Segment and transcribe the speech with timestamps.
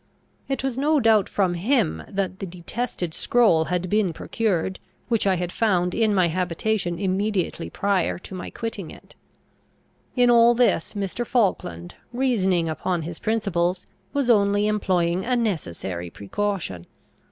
[0.49, 5.35] It was no doubt from him that the detested scroll had been procured, which I
[5.35, 9.13] had found in my habitation immediately prior to my quitting it.
[10.15, 11.23] In all this Mr.
[11.23, 16.87] Falkland, reasoning upon his principles, was only employing a necessary precaution.